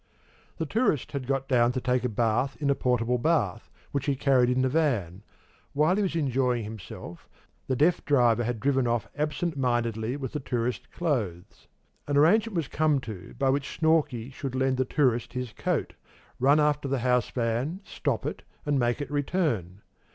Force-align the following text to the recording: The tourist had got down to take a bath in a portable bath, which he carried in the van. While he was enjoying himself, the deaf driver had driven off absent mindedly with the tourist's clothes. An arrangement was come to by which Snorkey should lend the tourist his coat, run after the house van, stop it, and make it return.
The 0.57 0.65
tourist 0.65 1.11
had 1.11 1.27
got 1.27 1.47
down 1.47 1.73
to 1.73 1.79
take 1.79 2.03
a 2.03 2.09
bath 2.09 2.57
in 2.59 2.71
a 2.71 2.73
portable 2.73 3.19
bath, 3.19 3.69
which 3.91 4.07
he 4.07 4.15
carried 4.15 4.49
in 4.49 4.63
the 4.63 4.67
van. 4.67 5.21
While 5.73 5.95
he 5.97 6.01
was 6.01 6.15
enjoying 6.15 6.63
himself, 6.63 7.29
the 7.67 7.75
deaf 7.75 8.03
driver 8.03 8.43
had 8.43 8.59
driven 8.59 8.87
off 8.87 9.07
absent 9.15 9.55
mindedly 9.55 10.17
with 10.17 10.31
the 10.33 10.39
tourist's 10.39 10.87
clothes. 10.87 11.67
An 12.07 12.17
arrangement 12.17 12.55
was 12.55 12.67
come 12.67 12.99
to 13.01 13.35
by 13.37 13.51
which 13.51 13.77
Snorkey 13.77 14.31
should 14.31 14.55
lend 14.55 14.77
the 14.77 14.85
tourist 14.85 15.33
his 15.33 15.53
coat, 15.53 15.93
run 16.39 16.59
after 16.59 16.87
the 16.87 17.01
house 17.05 17.29
van, 17.29 17.79
stop 17.83 18.25
it, 18.25 18.41
and 18.65 18.79
make 18.79 19.01
it 19.01 19.11
return. 19.11 19.81